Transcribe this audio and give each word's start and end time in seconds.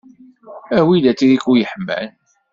Awi-d 0.77 1.05
atriku 1.11 1.51
yeḥman. 1.59 2.09